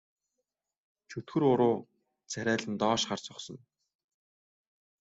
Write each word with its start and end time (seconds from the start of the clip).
Чөтгөр 1.09 1.43
уруу 1.51 1.75
царайлан 2.31 2.73
доош 2.81 3.01
харж 3.09 3.23
зогсоно. 3.27 3.63